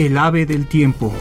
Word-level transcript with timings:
El 0.00 0.16
ave 0.16 0.46
del 0.46 0.66
tiempo. 0.66 1.12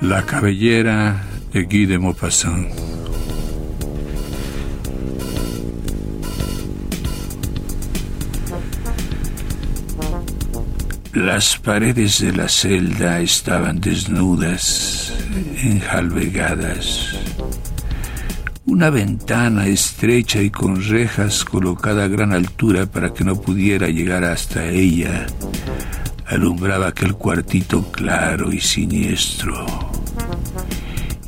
La 0.00 0.26
cabellera 0.26 1.24
de 1.52 1.62
Guy 1.62 1.86
de 1.86 1.96
Maupassant. 2.00 2.66
Las 11.12 11.56
paredes 11.58 12.18
de 12.18 12.32
la 12.32 12.48
celda 12.48 13.20
estaban 13.20 13.80
desnudas, 13.80 15.14
enjalbegadas. 15.62 17.14
Una 18.70 18.88
ventana 18.88 19.66
estrecha 19.66 20.40
y 20.40 20.50
con 20.50 20.80
rejas 20.80 21.44
colocada 21.44 22.04
a 22.04 22.08
gran 22.08 22.32
altura 22.32 22.86
para 22.86 23.12
que 23.12 23.24
no 23.24 23.34
pudiera 23.34 23.88
llegar 23.88 24.22
hasta 24.22 24.64
ella 24.68 25.26
alumbraba 26.28 26.86
aquel 26.86 27.14
cuartito 27.14 27.90
claro 27.90 28.52
y 28.52 28.60
siniestro. 28.60 29.66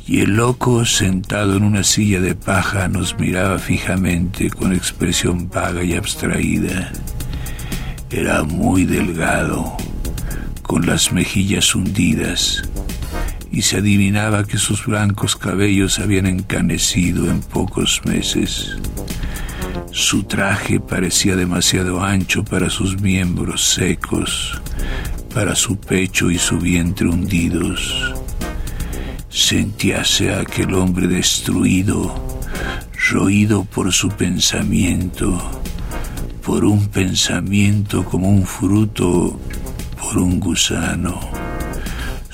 Y 0.07 0.21
el 0.21 0.37
loco, 0.37 0.85
sentado 0.85 1.57
en 1.57 1.63
una 1.63 1.83
silla 1.83 2.21
de 2.21 2.33
paja, 2.33 2.87
nos 2.87 3.19
miraba 3.19 3.59
fijamente 3.59 4.49
con 4.49 4.71
expresión 4.71 5.49
vaga 5.49 5.83
y 5.83 5.95
abstraída. 5.95 6.93
Era 8.09 8.43
muy 8.43 8.85
delgado, 8.85 9.75
con 10.61 10.85
las 10.85 11.11
mejillas 11.11 11.75
hundidas, 11.75 12.63
y 13.53 13.61
se 13.61 13.77
adivinaba 13.77 14.45
que 14.45 14.57
sus 14.57 14.87
blancos 14.87 15.35
cabellos 15.35 15.99
habían 15.99 16.25
encanecido 16.25 17.29
en 17.29 17.39
pocos 17.39 18.01
meses. 18.03 18.77
Su 19.91 20.23
traje 20.23 20.79
parecía 20.79 21.35
demasiado 21.35 22.03
ancho 22.03 22.43
para 22.43 22.71
sus 22.71 22.99
miembros 22.99 23.63
secos, 23.63 24.59
para 25.35 25.53
su 25.53 25.77
pecho 25.77 26.31
y 26.31 26.39
su 26.39 26.57
vientre 26.57 27.07
hundidos. 27.07 28.15
Sentíase 29.29 30.33
aquel 30.33 30.73
hombre 30.73 31.07
destruido, 31.07 32.39
roído 33.11 33.65
por 33.65 33.93
su 33.93 34.09
pensamiento, 34.09 35.61
por 36.43 36.65
un 36.65 36.87
pensamiento 36.87 38.03
como 38.03 38.29
un 38.29 38.47
fruto 38.47 39.39
por 39.99 40.17
un 40.17 40.39
gusano. 40.39 41.32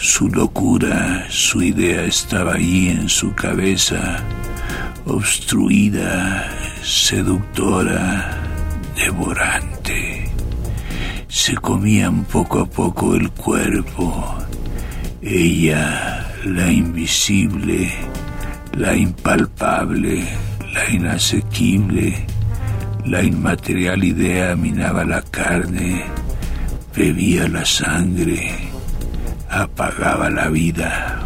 Su 0.01 0.29
locura, 0.29 1.25
su 1.29 1.61
idea 1.61 2.05
estaba 2.05 2.53
allí 2.53 2.87
en 2.87 3.09
su 3.09 3.33
cabeza, 3.35 4.23
obstruida, 5.05 6.49
seductora, 6.81 8.31
devorante. 8.95 10.31
Se 11.27 11.53
comían 11.55 12.23
poco 12.23 12.59
a 12.61 12.65
poco 12.65 13.13
el 13.13 13.29
cuerpo. 13.31 14.37
Ella, 15.21 16.33
la 16.45 16.71
invisible, 16.71 17.91
la 18.77 18.95
impalpable, 18.95 20.25
la 20.73 20.89
inasequible, 20.91 22.25
la 23.05 23.21
inmaterial 23.21 24.01
idea 24.01 24.55
minaba 24.55 25.03
la 25.03 25.21
carne, 25.23 26.05
bebía 26.95 27.49
la 27.49 27.65
sangre, 27.65 28.68
apagaba 29.49 30.29
la 30.29 30.49
vida. 30.49 31.19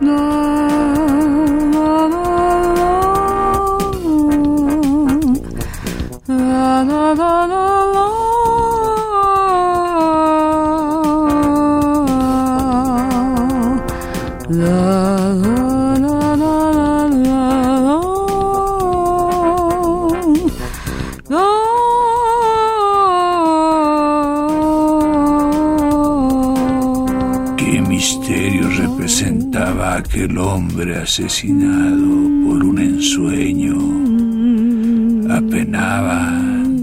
Qué 0.00 1.59
aquel 30.10 30.38
hombre 30.38 30.96
asesinado 30.96 32.04
por 32.44 32.64
un 32.64 32.80
ensueño. 32.80 33.76
Apenaba, 35.32 36.36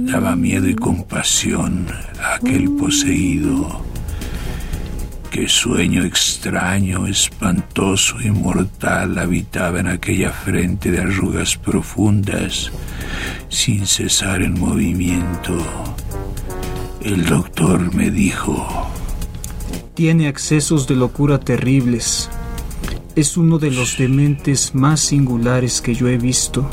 daba 0.09 0.33
miedo 0.38 0.69
y 0.69 0.73
compasión 0.73 1.88
a 2.21 2.35
aquel 2.35 2.71
poseído. 2.71 3.81
Qué 5.29 5.49
sueño 5.49 6.05
extraño, 6.05 7.05
espantoso 7.05 8.15
y 8.21 8.31
mortal 8.31 9.17
habitaba 9.17 9.81
en 9.81 9.88
aquella 9.88 10.31
frente 10.31 10.89
de 10.89 11.01
arrugas 11.01 11.57
profundas, 11.57 12.71
sin 13.49 13.85
cesar 13.88 14.41
en 14.41 14.57
movimiento. 14.57 15.57
El 17.01 17.25
doctor 17.25 17.94
me 17.94 18.09
dijo, 18.09 18.89
Tiene 19.95 20.29
accesos 20.29 20.88
de 20.88 20.95
locura 20.95 21.41
terribles. 21.41 22.29
Es 23.17 23.35
uno 23.35 23.57
de 23.57 23.72
los 23.72 23.97
dementes 23.97 24.75
más 24.75 25.00
singulares 25.00 25.81
que 25.81 25.95
yo 25.95 26.07
he 26.07 26.17
visto. 26.17 26.69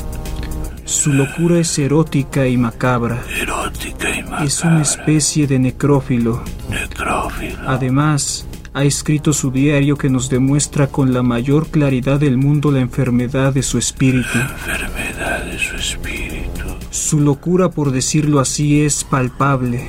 Su 0.85 1.11
locura 1.11 1.59
es 1.59 1.77
erótica 1.79 2.47
y 2.47 2.55
macabra. 2.55 3.23
erótica 3.41 4.15
y 4.15 4.21
macabra, 4.21 4.45
Es 4.45 4.63
una 4.63 4.81
especie 4.83 5.47
de 5.47 5.57
necrófilo. 5.57 6.43
necrófilo. 6.69 7.57
Además, 7.65 8.45
ha 8.73 8.83
escrito 8.83 9.33
su 9.33 9.49
diario 9.49 9.97
que 9.97 10.09
nos 10.09 10.29
demuestra 10.29 10.85
con 10.87 11.13
la 11.13 11.23
mayor 11.23 11.67
claridad 11.67 12.19
del 12.19 12.37
mundo 12.37 12.71
la 12.71 12.79
enfermedad 12.81 13.51
de 13.53 13.63
su 13.63 13.79
espíritu. 13.79 14.37
enfermedad 14.37 15.45
de 15.45 15.57
su 15.57 15.75
espíritu. 15.75 16.65
Su 16.91 17.19
locura, 17.21 17.69
por 17.69 17.91
decirlo 17.91 18.39
así, 18.39 18.81
es 18.81 19.03
palpable. 19.03 19.83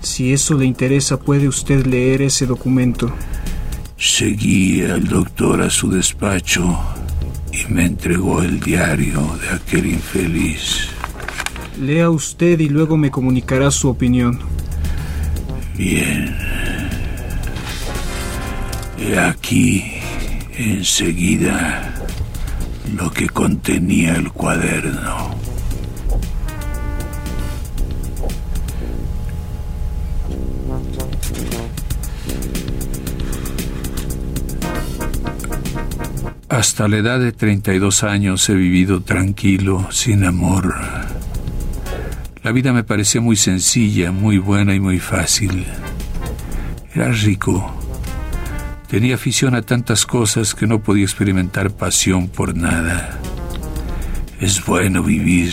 Si 0.00 0.32
eso 0.32 0.54
le 0.54 0.64
interesa, 0.66 1.16
puede 1.18 1.46
usted 1.46 1.86
leer 1.86 2.22
ese 2.22 2.46
documento. 2.46 3.12
Seguí 3.98 4.82
al 4.82 5.04
doctor 5.04 5.62
a 5.62 5.70
su 5.70 5.90
despacho 5.90 6.78
y 7.52 7.72
me 7.72 7.86
entregó 7.86 8.42
el 8.42 8.60
diario 8.60 9.20
de 9.40 9.56
aquel 9.56 9.86
infeliz. 9.86 10.88
Lea 11.80 12.10
usted 12.10 12.60
y 12.60 12.68
luego 12.68 12.96
me 12.96 13.10
comunicará 13.10 13.70
su 13.70 13.88
opinión. 13.88 14.38
Bien. 15.76 16.36
He 18.98 19.18
aquí 19.18 19.84
enseguida 20.56 21.94
lo 22.94 23.10
que 23.10 23.28
contenía 23.28 24.14
el 24.14 24.30
cuaderno. 24.32 25.45
Hasta 36.56 36.88
la 36.88 36.96
edad 36.96 37.20
de 37.20 37.32
32 37.32 38.02
años 38.02 38.48
he 38.48 38.54
vivido 38.54 39.02
tranquilo, 39.02 39.88
sin 39.90 40.24
amor. 40.24 40.74
La 42.42 42.50
vida 42.50 42.72
me 42.72 42.82
parecía 42.82 43.20
muy 43.20 43.36
sencilla, 43.36 44.10
muy 44.10 44.38
buena 44.38 44.74
y 44.74 44.80
muy 44.80 44.98
fácil. 44.98 45.66
Era 46.94 47.12
rico. 47.12 47.74
Tenía 48.88 49.16
afición 49.16 49.54
a 49.54 49.60
tantas 49.60 50.06
cosas 50.06 50.54
que 50.54 50.66
no 50.66 50.82
podía 50.82 51.04
experimentar 51.04 51.72
pasión 51.72 52.26
por 52.26 52.56
nada. 52.56 53.20
Es 54.40 54.64
bueno 54.64 55.02
vivir. 55.02 55.52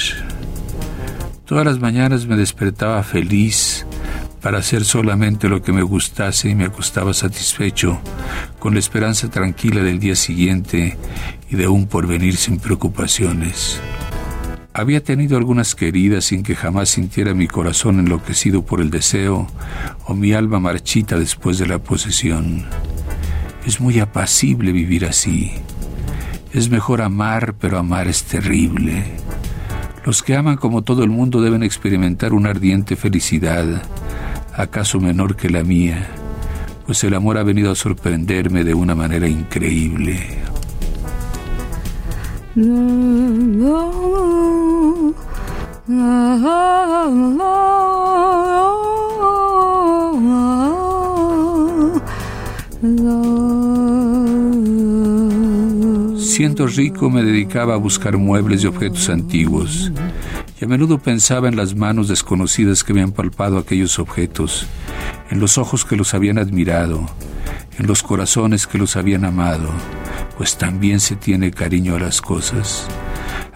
Todas 1.44 1.66
las 1.66 1.82
mañanas 1.82 2.28
me 2.28 2.38
despertaba 2.38 3.04
feliz 3.04 3.86
para 4.42 4.60
hacer 4.60 4.86
solamente 4.86 5.50
lo 5.50 5.62
que 5.62 5.74
me 5.74 5.84
gustase 5.84 6.50
y 6.50 6.56
me 6.56 6.64
acostaba 6.64 7.14
satisfecho, 7.14 8.00
con 8.63 8.75
la 8.75 8.80
esperanza 8.80 9.30
tranquila 9.30 9.83
del 9.83 10.00
día 10.00 10.15
siguiente 10.15 10.95
y 11.50 11.57
de 11.57 11.68
un 11.68 11.86
porvenir 11.86 12.38
sin 12.38 12.60
preocupaciones. 12.60 13.81
Había 14.71 15.04
tenido 15.04 15.36
algunas 15.36 15.75
queridas 15.75 16.24
sin 16.24 16.44
que 16.44 16.56
jamás 16.56 16.88
sintiera 16.88 17.33
mi 17.33 17.50
corazón 17.50 18.00
enloquecido 18.00 18.63
por 18.63 18.80
el 18.80 18.89
deseo 18.89 19.48
o 20.06 20.13
mi 20.13 20.31
alma 20.31 20.62
marchita 20.62 21.19
después 21.19 21.57
de 21.57 21.68
la 21.68 21.80
posesión. 21.80 22.63
Es 23.65 23.81
muy 23.81 24.00
apacible 24.00 24.71
vivir 24.71 25.07
así. 25.07 25.51
Es 26.54 26.69
mejor 26.69 27.01
amar, 27.01 27.56
pero 27.59 27.77
amar 27.77 28.07
es 28.07 28.24
terrible. 28.24 29.04
Los 30.06 30.24
que 30.24 30.38
aman 30.38 30.56
como 30.56 30.83
todo 30.83 31.04
el 31.04 31.09
mundo 31.09 31.42
deben 31.42 31.63
experimentar 31.63 32.31
una 32.31 32.51
ardiente 32.51 32.95
felicidad, 32.95 33.83
acaso 34.56 35.01
menor 35.01 35.36
que 35.36 35.50
la 35.50 35.66
mía, 35.66 36.07
pues 36.85 37.03
el 37.03 37.13
amor 37.13 37.38
ha 37.38 37.44
venido 37.44 37.71
a 37.71 37.75
sorprenderme 37.75 38.63
de 38.63 38.74
una 38.74 38.95
manera 38.95 39.27
increíble. 39.27 40.19
Siendo 56.18 56.68
rico 56.68 57.09
me 57.09 57.24
dedicaba 57.24 57.75
a 57.75 57.77
buscar 57.77 58.18
muebles 58.18 58.63
y 58.63 58.68
objetos 58.68 59.09
antiguos, 59.09 59.91
y 60.59 60.65
a 60.65 60.68
menudo 60.68 60.97
pensaba 60.97 61.47
en 61.47 61.56
las 61.56 61.75
manos 61.75 62.07
desconocidas 62.07 62.83
que 62.83 62.91
habían 62.91 63.12
palpado 63.12 63.57
aquellos 63.57 63.97
objetos, 64.00 64.68
en 65.33 65.39
los 65.39 65.57
ojos 65.57 65.83
que 65.83 65.95
los 65.95 66.13
habían 66.13 66.38
admirado, 66.38 67.07
en 67.80 67.88
los 67.88 68.03
corazones 68.03 68.68
que 68.68 68.77
los 68.77 68.95
habían 68.95 69.25
amado, 69.25 69.71
pues 70.38 70.59
también 70.59 71.00
se 71.00 71.15
tiene 71.15 71.50
cariño 71.50 71.95
a 71.95 72.00
las 72.00 72.21
cosas. 72.21 72.88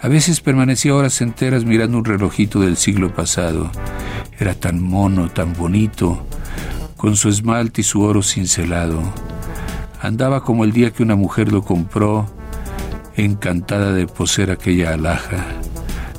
A 0.02 0.08
veces 0.08 0.42
permanecía 0.42 0.96
horas 0.96 1.22
enteras 1.22 1.66
mirando 1.66 2.00
un 2.00 2.06
relojito 2.06 2.60
del 2.62 2.78
siglo 2.78 3.14
pasado. 3.14 3.70
Era 4.40 4.56
tan 4.56 4.82
mono, 4.82 5.30
tan 5.30 5.54
bonito, 5.54 6.26
con 6.96 7.16
su 7.16 7.30
esmalte 7.30 7.82
y 7.82 7.84
su 7.84 8.02
oro 8.02 8.24
cincelado. 8.24 9.00
Andaba 10.02 10.44
como 10.44 10.64
el 10.64 10.72
día 10.72 10.90
que 10.90 11.04
una 11.04 11.16
mujer 11.16 11.52
lo 11.52 11.62
compró 11.62 12.28
encantada 13.16 13.94
de 13.94 14.08
poseer 14.08 14.50
aquella 14.50 14.96
alhaja. 14.96 15.46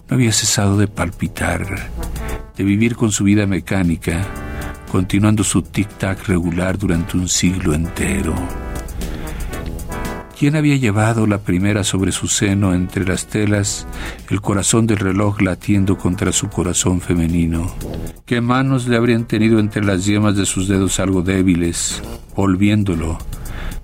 No 0.08 0.14
había 0.14 0.31
cesado 0.31 0.78
de 0.78 0.87
palpitar, 0.87 1.66
de 2.56 2.62
vivir 2.62 2.94
con 2.94 3.10
su 3.10 3.25
vida 3.25 3.44
mecánica, 3.49 4.25
continuando 4.90 5.44
su 5.44 5.62
tic-tac 5.62 6.26
regular 6.26 6.79
durante 6.79 7.17
un 7.17 7.29
siglo 7.29 7.75
entero. 7.75 8.35
¿Quién 10.38 10.55
había 10.55 10.76
llevado 10.76 11.26
la 11.26 11.38
primera 11.38 11.82
sobre 11.82 12.12
su 12.12 12.29
seno 12.29 12.73
entre 12.73 13.05
las 13.05 13.26
telas, 13.26 13.88
el 14.31 14.40
corazón 14.40 14.87
del 14.87 14.99
reloj 14.99 15.40
latiendo 15.40 15.99
contra 15.99 16.31
su 16.31 16.49
corazón 16.49 17.00
femenino? 17.00 17.75
¿Qué 18.25 18.40
manos 18.40 18.87
le 18.87 18.96
habrían 18.96 19.25
tenido 19.25 19.58
entre 19.58 19.85
las 19.85 20.06
yemas 20.06 20.37
de 20.37 20.46
sus 20.46 20.69
dedos 20.69 21.00
algo 21.00 21.23
débiles, 21.23 22.02
volviéndolo, 22.37 23.19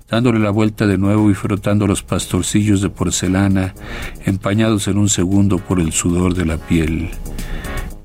dándole 0.09 0.39
la 0.39 0.49
vuelta 0.49 0.87
de 0.87 0.97
nuevo 0.97 1.29
y 1.29 1.33
frotando 1.33 1.87
los 1.87 2.03
pastorcillos 2.03 2.81
de 2.81 2.89
porcelana, 2.89 3.75
empañados 4.23 4.87
en 4.87 4.97
un 4.97 5.09
segundo 5.09 5.57
por 5.57 5.81
el 5.81 5.91
sudor 5.91 6.35
de 6.35 6.45
la 6.45 6.57
piel. 6.57 7.09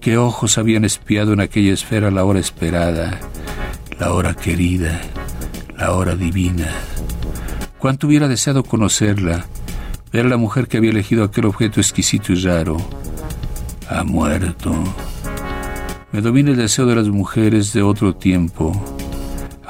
¿Qué 0.00 0.17
ojos 0.17 0.56
habían 0.56 0.87
espiado 0.87 1.35
en 1.35 1.41
aquella 1.41 1.75
esfera 1.75 2.11
la 2.11 2.25
hora 2.25 2.41
esperada, 2.41 3.20
la 3.99 4.14
hora 4.14 4.35
querida, 4.35 4.99
la 5.76 5.93
hora 5.93 6.17
divina? 6.17 6.69
¿Cuánto 7.79 8.06
hubiera 8.06 8.26
deseado 8.26 8.62
conocerla, 8.62 9.44
ver 10.11 10.25
a 10.25 10.29
la 10.31 10.38
mujer 10.38 10.69
que 10.69 10.79
había 10.79 10.91
elegido 10.91 11.23
aquel 11.23 11.44
objeto 11.44 11.81
exquisito 11.81 12.32
y 12.32 12.37
raro? 12.37 12.79
Ha 13.91 14.02
muerto. 14.02 14.73
Me 16.12 16.23
domina 16.23 16.50
el 16.50 16.56
deseo 16.56 16.87
de 16.87 16.96
las 16.96 17.08
mujeres 17.08 17.75
de 17.75 17.82
otro 17.82 18.14
tiempo, 18.14 18.73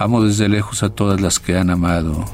Amo 0.01 0.25
desde 0.25 0.49
lejos 0.49 0.83
a 0.83 0.89
todas 0.89 1.21
las 1.21 1.39
que 1.41 1.59
han 1.59 1.69
amado. 1.69 2.25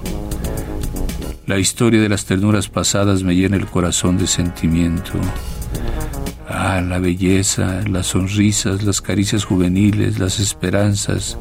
La 1.47 1.59
historia 1.59 2.01
de 2.01 2.09
las 2.09 2.25
ternuras 2.25 2.69
pasadas 2.69 3.25
me 3.25 3.35
llena 3.35 3.57
el 3.57 3.67
corazón 3.67 4.19
de 4.19 4.29
sentimiento. 4.29 5.15
Ah, 6.77 6.83
la 6.83 6.99
belleza, 6.99 7.81
las 7.89 8.09
sonrisas, 8.09 8.83
las 8.83 9.01
caricias 9.01 9.47
juveniles, 9.47 10.19
las 10.19 10.39
esperanzas, 10.39 11.39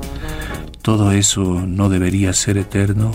todo 0.81 1.11
eso 1.11 1.61
no 1.67 1.89
debería 1.89 2.31
ser 2.31 2.57
eterno. 2.57 3.11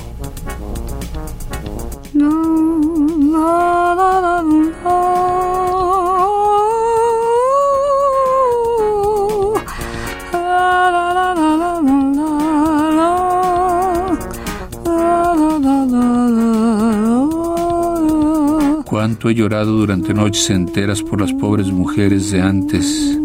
He 19.02 19.34
llorado 19.34 19.72
durante 19.78 20.12
noches 20.12 20.50
enteras 20.50 21.02
por 21.02 21.22
las 21.22 21.32
pobres 21.32 21.68
mujeres 21.68 22.32
de 22.32 22.42
antes, 22.42 23.18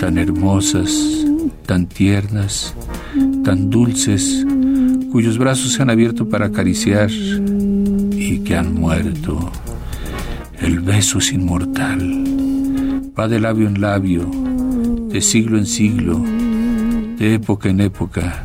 tan 0.00 0.18
hermosas, 0.18 1.24
tan 1.64 1.86
tiernas, 1.86 2.74
tan 3.44 3.70
dulces, 3.70 4.44
cuyos 5.12 5.38
brazos 5.38 5.74
se 5.74 5.82
han 5.82 5.90
abierto 5.90 6.28
para 6.28 6.46
acariciar 6.46 7.08
y 7.12 8.40
que 8.40 8.56
han 8.56 8.74
muerto. 8.74 9.52
El 10.58 10.80
beso 10.80 11.18
es 11.18 11.32
inmortal, 11.32 12.24
va 13.16 13.28
de 13.28 13.38
labio 13.38 13.68
en 13.68 13.80
labio, 13.80 14.28
de 15.08 15.20
siglo 15.20 15.56
en 15.56 15.66
siglo, 15.66 16.20
de 17.16 17.34
época 17.34 17.68
en 17.68 17.80
época. 17.80 18.42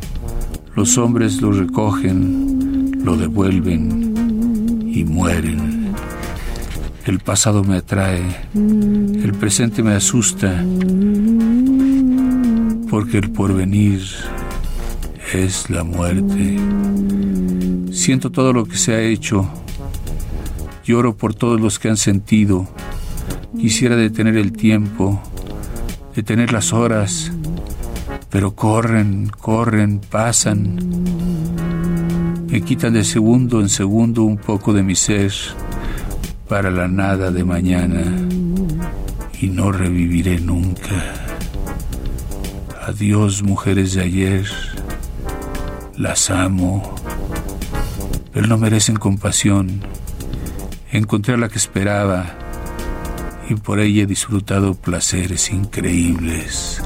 Los 0.76 0.96
hombres 0.96 1.42
lo 1.42 1.50
recogen, 1.50 3.02
lo 3.04 3.16
devuelven 3.16 4.92
y 4.94 5.02
mueren. 5.04 5.71
El 7.04 7.18
pasado 7.18 7.64
me 7.64 7.78
atrae, 7.78 8.22
el 8.54 9.34
presente 9.34 9.82
me 9.82 9.92
asusta, 9.92 10.64
porque 12.88 13.18
el 13.18 13.32
porvenir 13.32 14.02
es 15.34 15.68
la 15.68 15.82
muerte. 15.82 16.58
Siento 17.90 18.30
todo 18.30 18.52
lo 18.52 18.66
que 18.66 18.76
se 18.76 18.94
ha 18.94 19.00
hecho, 19.00 19.50
lloro 20.84 21.16
por 21.16 21.34
todos 21.34 21.60
los 21.60 21.80
que 21.80 21.88
han 21.88 21.96
sentido. 21.96 22.68
Quisiera 23.58 23.96
detener 23.96 24.36
el 24.36 24.52
tiempo, 24.52 25.20
detener 26.14 26.52
las 26.52 26.72
horas, 26.72 27.32
pero 28.30 28.54
corren, 28.54 29.28
corren, 29.28 30.00
pasan. 30.08 30.78
Me 32.46 32.60
quitan 32.62 32.92
de 32.92 33.02
segundo 33.02 33.60
en 33.60 33.68
segundo 33.68 34.22
un 34.22 34.36
poco 34.36 34.72
de 34.72 34.84
mi 34.84 34.94
ser 34.94 35.32
para 36.52 36.70
la 36.70 36.86
nada 36.86 37.30
de 37.30 37.44
mañana 37.44 38.04
y 39.40 39.48
no 39.48 39.72
reviviré 39.72 40.38
nunca. 40.38 41.02
Adiós 42.86 43.42
mujeres 43.42 43.94
de 43.94 44.02
ayer, 44.02 44.46
las 45.96 46.28
amo, 46.28 46.94
pero 48.34 48.46
no 48.48 48.58
merecen 48.58 48.96
compasión. 48.96 49.80
Encontré 50.90 51.32
a 51.32 51.38
la 51.38 51.48
que 51.48 51.56
esperaba 51.56 52.26
y 53.48 53.54
por 53.54 53.80
ella 53.80 54.02
he 54.02 54.06
disfrutado 54.06 54.74
placeres 54.74 55.50
increíbles. 55.50 56.82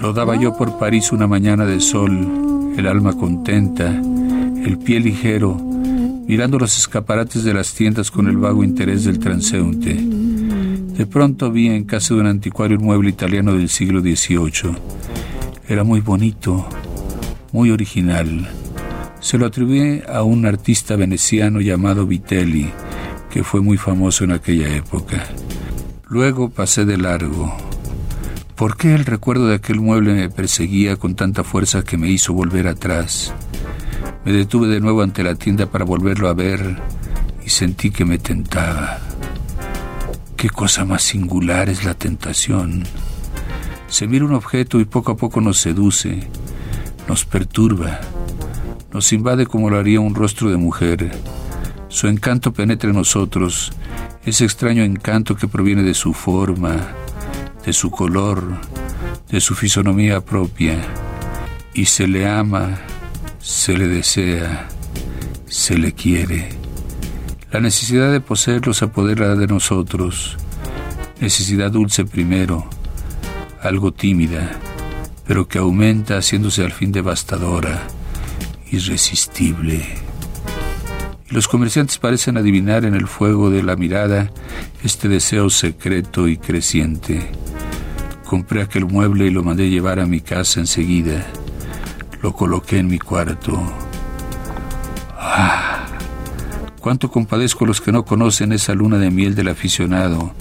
Rodaba 0.00 0.36
yo 0.36 0.56
por 0.56 0.78
París 0.78 1.10
una 1.10 1.26
mañana 1.26 1.64
de 1.66 1.80
sol, 1.80 2.74
el 2.76 2.86
alma 2.86 3.14
contenta, 3.14 3.90
el 3.90 4.78
pie 4.78 5.00
ligero, 5.00 5.56
mirando 5.56 6.60
los 6.60 6.78
escaparates 6.78 7.42
de 7.42 7.54
las 7.54 7.74
tiendas 7.74 8.12
con 8.12 8.28
el 8.28 8.36
vago 8.36 8.62
interés 8.62 9.04
del 9.04 9.18
transeúnte. 9.18 9.94
De 9.94 11.06
pronto 11.06 11.50
vi 11.50 11.70
en 11.70 11.84
casa 11.84 12.14
de 12.14 12.20
un 12.20 12.28
anticuario 12.28 12.78
un 12.78 12.84
mueble 12.84 13.10
italiano 13.10 13.52
del 13.54 13.68
siglo 13.68 14.00
XVIII. 14.00 14.76
Era 15.68 15.82
muy 15.82 16.00
bonito, 16.00 16.68
muy 17.50 17.72
original 17.72 18.48
se 19.24 19.38
lo 19.38 19.46
atribuye 19.46 20.02
a 20.06 20.22
un 20.22 20.44
artista 20.44 20.96
veneciano 20.96 21.62
llamado 21.62 22.06
Vitelli, 22.06 22.70
que 23.30 23.42
fue 23.42 23.62
muy 23.62 23.78
famoso 23.78 24.22
en 24.24 24.32
aquella 24.32 24.68
época. 24.76 25.24
Luego 26.10 26.50
pasé 26.50 26.84
de 26.84 26.98
largo. 26.98 27.56
¿Por 28.54 28.76
qué 28.76 28.94
el 28.94 29.06
recuerdo 29.06 29.46
de 29.46 29.54
aquel 29.54 29.80
mueble 29.80 30.12
me 30.12 30.28
perseguía 30.28 30.96
con 30.96 31.14
tanta 31.14 31.42
fuerza 31.42 31.82
que 31.84 31.96
me 31.96 32.10
hizo 32.10 32.34
volver 32.34 32.68
atrás? 32.68 33.32
Me 34.26 34.32
detuve 34.32 34.68
de 34.68 34.80
nuevo 34.80 35.00
ante 35.00 35.22
la 35.22 35.36
tienda 35.36 35.70
para 35.70 35.86
volverlo 35.86 36.28
a 36.28 36.34
ver 36.34 36.82
y 37.46 37.48
sentí 37.48 37.90
que 37.90 38.04
me 38.04 38.18
tentaba. 38.18 38.98
Qué 40.36 40.50
cosa 40.50 40.84
más 40.84 41.02
singular 41.02 41.70
es 41.70 41.82
la 41.86 41.94
tentación. 41.94 42.84
Se 43.88 44.06
mira 44.06 44.26
un 44.26 44.34
objeto 44.34 44.80
y 44.80 44.84
poco 44.84 45.12
a 45.12 45.16
poco 45.16 45.40
nos 45.40 45.56
seduce, 45.56 46.28
nos 47.08 47.24
perturba, 47.24 48.00
nos 48.94 49.12
invade 49.12 49.46
como 49.46 49.68
lo 49.68 49.78
haría 49.78 49.98
un 49.98 50.14
rostro 50.14 50.50
de 50.50 50.56
mujer. 50.56 51.10
Su 51.88 52.06
encanto 52.06 52.52
penetra 52.52 52.90
en 52.90 52.96
nosotros, 52.96 53.72
ese 54.24 54.44
extraño 54.44 54.84
encanto 54.84 55.34
que 55.34 55.48
proviene 55.48 55.82
de 55.82 55.94
su 55.94 56.14
forma, 56.14 56.76
de 57.66 57.72
su 57.72 57.90
color, 57.90 58.42
de 59.28 59.40
su 59.40 59.56
fisonomía 59.56 60.20
propia, 60.24 60.78
y 61.74 61.86
se 61.86 62.06
le 62.06 62.28
ama, 62.28 62.78
se 63.40 63.76
le 63.76 63.88
desea, 63.88 64.68
se 65.46 65.76
le 65.76 65.92
quiere. 65.92 66.50
La 67.50 67.58
necesidad 67.58 68.12
de 68.12 68.20
poseerlos 68.20 68.80
apodera 68.84 69.34
de 69.34 69.48
nosotros, 69.48 70.36
necesidad 71.20 71.72
dulce 71.72 72.04
primero, 72.04 72.70
algo 73.60 73.92
tímida, 73.92 74.52
pero 75.26 75.48
que 75.48 75.58
aumenta 75.58 76.16
haciéndose 76.16 76.64
al 76.64 76.70
fin 76.70 76.92
devastadora, 76.92 77.88
irresistible. 78.74 79.82
Los 81.30 81.48
comerciantes 81.48 81.98
parecen 81.98 82.36
adivinar 82.36 82.84
en 82.84 82.94
el 82.94 83.06
fuego 83.06 83.50
de 83.50 83.62
la 83.62 83.76
mirada 83.76 84.30
este 84.82 85.08
deseo 85.08 85.50
secreto 85.50 86.28
y 86.28 86.36
creciente. 86.36 87.30
Compré 88.24 88.62
aquel 88.62 88.84
mueble 88.84 89.26
y 89.26 89.30
lo 89.30 89.42
mandé 89.42 89.70
llevar 89.70 90.00
a 90.00 90.06
mi 90.06 90.20
casa 90.20 90.60
enseguida. 90.60 91.26
Lo 92.22 92.32
coloqué 92.34 92.78
en 92.78 92.88
mi 92.88 92.98
cuarto. 92.98 93.60
¡Ah! 95.18 95.86
Cuánto 96.80 97.10
compadezco 97.10 97.64
a 97.64 97.68
los 97.68 97.80
que 97.80 97.92
no 97.92 98.04
conocen 98.04 98.52
esa 98.52 98.74
luna 98.74 98.98
de 98.98 99.10
miel 99.10 99.34
del 99.34 99.48
aficionado 99.48 100.34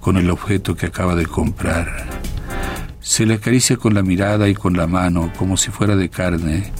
con 0.00 0.16
el 0.16 0.30
objeto 0.30 0.74
que 0.74 0.86
acaba 0.86 1.14
de 1.14 1.26
comprar. 1.26 2.06
Se 3.00 3.26
le 3.26 3.34
acaricia 3.34 3.76
con 3.76 3.94
la 3.94 4.02
mirada 4.02 4.48
y 4.48 4.54
con 4.54 4.76
la 4.76 4.86
mano 4.86 5.32
como 5.38 5.56
si 5.56 5.70
fuera 5.70 5.94
de 5.94 6.08
carne. 6.08 6.72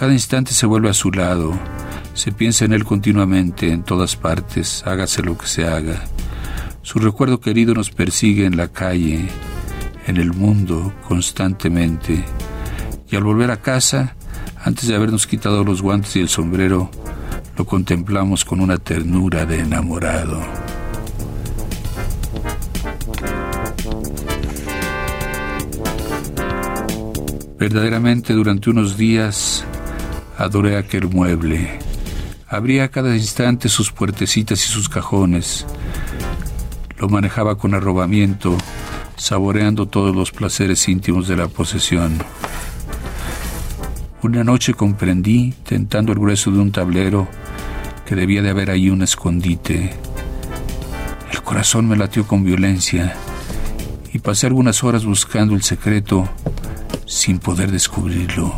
Cada 0.00 0.14
instante 0.14 0.54
se 0.54 0.64
vuelve 0.64 0.88
a 0.88 0.94
su 0.94 1.10
lado. 1.10 1.52
Se 2.14 2.32
piensa 2.32 2.64
en 2.64 2.72
él 2.72 2.86
continuamente, 2.86 3.70
en 3.70 3.82
todas 3.82 4.16
partes, 4.16 4.82
hágase 4.86 5.22
lo 5.22 5.36
que 5.36 5.46
se 5.46 5.66
haga. 5.66 6.02
Su 6.80 7.00
recuerdo 7.00 7.38
querido 7.38 7.74
nos 7.74 7.90
persigue 7.90 8.46
en 8.46 8.56
la 8.56 8.68
calle, 8.68 9.28
en 10.06 10.16
el 10.16 10.32
mundo, 10.32 10.94
constantemente. 11.06 12.24
Y 13.10 13.16
al 13.16 13.24
volver 13.24 13.50
a 13.50 13.58
casa, 13.58 14.16
antes 14.64 14.88
de 14.88 14.94
habernos 14.94 15.26
quitado 15.26 15.64
los 15.64 15.82
guantes 15.82 16.16
y 16.16 16.20
el 16.20 16.30
sombrero, 16.30 16.90
lo 17.58 17.66
contemplamos 17.66 18.46
con 18.46 18.60
una 18.60 18.78
ternura 18.78 19.44
de 19.44 19.60
enamorado. 19.60 20.40
Verdaderamente 27.58 28.32
durante 28.32 28.70
unos 28.70 28.96
días 28.96 29.66
adoré 30.40 30.78
aquel 30.78 31.06
mueble. 31.06 31.68
Abría 32.48 32.84
a 32.84 32.88
cada 32.88 33.14
instante 33.14 33.68
sus 33.68 33.92
puertecitas 33.92 34.64
y 34.64 34.68
sus 34.68 34.88
cajones. 34.88 35.66
Lo 36.98 37.08
manejaba 37.10 37.58
con 37.58 37.74
arrobamiento, 37.74 38.56
saboreando 39.16 39.86
todos 39.86 40.16
los 40.16 40.32
placeres 40.32 40.88
íntimos 40.88 41.28
de 41.28 41.36
la 41.36 41.48
posesión. 41.48 42.18
Una 44.22 44.42
noche 44.42 44.72
comprendí, 44.72 45.52
tentando 45.62 46.12
el 46.12 46.18
grueso 46.18 46.50
de 46.50 46.58
un 46.58 46.72
tablero, 46.72 47.28
que 48.06 48.16
debía 48.16 48.40
de 48.40 48.50
haber 48.50 48.70
ahí 48.70 48.88
un 48.88 49.02
escondite. 49.02 49.92
El 51.30 51.42
corazón 51.42 51.86
me 51.86 51.96
latió 51.96 52.26
con 52.26 52.44
violencia 52.44 53.14
y 54.12 54.18
pasé 54.20 54.46
algunas 54.46 54.82
horas 54.84 55.04
buscando 55.04 55.54
el 55.54 55.62
secreto 55.62 56.28
sin 57.06 57.38
poder 57.38 57.70
descubrirlo. 57.70 58.54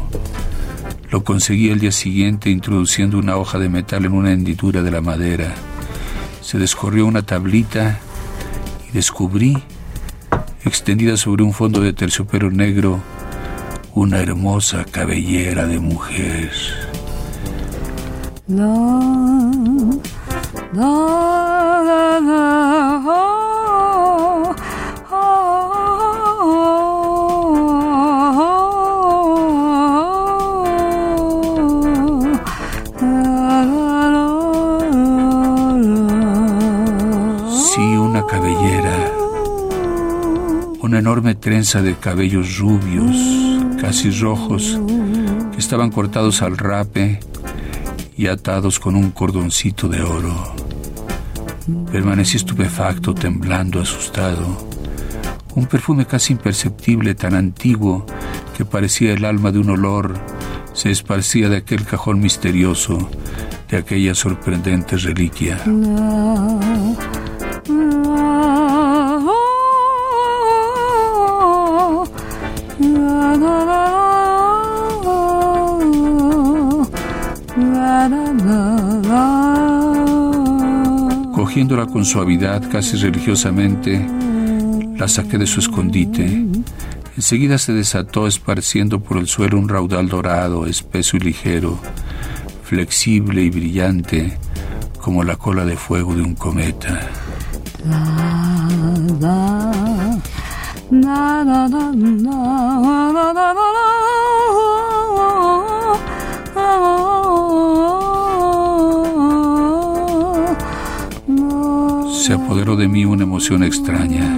Lo 1.12 1.22
conseguí 1.22 1.68
el 1.68 1.78
día 1.78 1.92
siguiente 1.92 2.48
introduciendo 2.48 3.18
una 3.18 3.36
hoja 3.36 3.58
de 3.58 3.68
metal 3.68 4.06
en 4.06 4.14
una 4.14 4.32
hendidura 4.32 4.82
de 4.82 4.90
la 4.90 5.02
madera. 5.02 5.52
Se 6.40 6.56
descorrió 6.56 7.04
una 7.04 7.20
tablita 7.20 7.98
y 8.88 8.92
descubrí, 8.92 9.62
extendida 10.64 11.18
sobre 11.18 11.42
un 11.42 11.52
fondo 11.52 11.82
de 11.82 11.92
terciopelo 11.92 12.50
negro, 12.50 12.98
una 13.94 14.20
hermosa 14.20 14.86
cabellera 14.90 15.66
de 15.66 15.78
mujer. 15.80 16.50
Sí, 22.96 23.31
una 40.82 40.98
enorme 40.98 41.36
trenza 41.36 41.80
de 41.80 41.94
cabellos 41.94 42.58
rubios, 42.58 43.16
casi 43.80 44.10
rojos, 44.10 44.80
que 45.52 45.58
estaban 45.58 45.90
cortados 45.90 46.42
al 46.42 46.58
rape 46.58 47.20
y 48.16 48.26
atados 48.26 48.80
con 48.80 48.96
un 48.96 49.12
cordoncito 49.12 49.86
de 49.86 50.02
oro. 50.02 50.54
Permanecí 51.92 52.36
estupefacto, 52.36 53.14
temblando, 53.14 53.80
asustado. 53.80 54.68
Un 55.54 55.66
perfume 55.66 56.04
casi 56.04 56.32
imperceptible, 56.32 57.14
tan 57.14 57.34
antiguo 57.34 58.04
que 58.56 58.64
parecía 58.64 59.12
el 59.12 59.24
alma 59.24 59.52
de 59.52 59.60
un 59.60 59.70
olor, 59.70 60.18
se 60.72 60.90
esparcía 60.90 61.48
de 61.48 61.58
aquel 61.58 61.84
cajón 61.84 62.18
misterioso, 62.18 63.08
de 63.70 63.76
aquella 63.76 64.16
sorprendente 64.16 64.96
reliquia. 64.96 65.60
Con 81.62 82.04
suavidad, 82.04 82.68
casi 82.70 82.96
religiosamente, 82.96 84.04
la 84.96 85.06
saqué 85.06 85.38
de 85.38 85.46
su 85.46 85.60
escondite. 85.60 86.44
Enseguida 87.16 87.56
se 87.56 87.72
desató 87.72 88.26
esparciendo 88.26 88.98
por 89.00 89.16
el 89.16 89.28
suelo 89.28 89.58
un 89.58 89.68
raudal 89.68 90.08
dorado, 90.08 90.66
espeso 90.66 91.16
y 91.18 91.20
ligero, 91.20 91.78
flexible 92.64 93.42
y 93.42 93.50
brillante, 93.50 94.36
como 95.00 95.22
la 95.22 95.36
cola 95.36 95.64
de 95.64 95.76
fuego 95.76 96.16
de 96.16 96.22
un 96.22 96.34
cometa. 96.34 97.08
De 112.76 112.88
mí 112.88 113.04
una 113.04 113.24
emoción 113.24 113.62
extraña. 113.62 114.34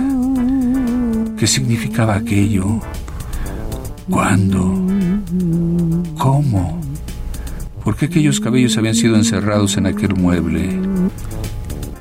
¿Qué 1.39 1.47
significaba 1.47 2.17
aquello? 2.17 2.81
¿Cuándo? 4.11 4.61
¿Cómo? 6.19 6.81
¿Por 7.85 7.95
qué 7.95 8.07
aquellos 8.07 8.41
cabellos 8.41 8.77
habían 8.77 8.97
sido 8.97 9.15
encerrados 9.15 9.77
en 9.77 9.87
aquel 9.87 10.17
mueble? 10.17 10.81